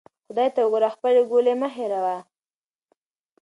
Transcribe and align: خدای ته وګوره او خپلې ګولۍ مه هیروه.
خدای 0.27 0.49
ته 0.55 0.59
وګوره 0.65 0.87
او 0.89 0.93
خپلې 0.95 1.21
ګولۍ 1.29 1.55
مه 1.61 1.69
هیروه. 1.75 2.17